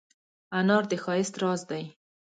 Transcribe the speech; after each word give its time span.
انار 0.57 0.83
د 0.91 0.93
ښایست 1.03 1.35
راز 1.41 1.61
دی. 1.71 1.83